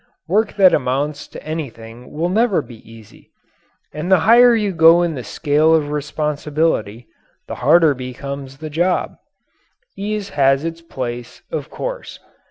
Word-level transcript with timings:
Work 0.27 0.55
that 0.55 0.73
amounts 0.73 1.27
to 1.27 1.43
anything 1.43 2.11
will 2.11 2.27
never 2.29 2.63
be 2.63 2.77
easy. 2.91 3.29
And 3.93 4.11
the 4.11 4.21
higher 4.21 4.55
you 4.55 4.71
go 4.71 5.03
in 5.03 5.13
the 5.13 5.23
scale 5.23 5.75
of 5.75 5.91
responsibility, 5.91 7.05
the 7.47 7.53
harder 7.61 7.93
becomes 7.93 8.57
the 8.57 8.71
job. 8.71 9.17
Ease 9.95 10.29
has 10.29 10.65
its 10.65 10.81
place, 10.81 11.43
of 11.51 11.69
course. 11.69 12.17